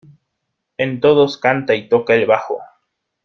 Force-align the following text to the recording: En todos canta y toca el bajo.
En 0.79 0.99
todos 0.99 1.37
canta 1.37 1.75
y 1.75 1.87
toca 1.87 2.15
el 2.15 2.25
bajo. 2.25 2.57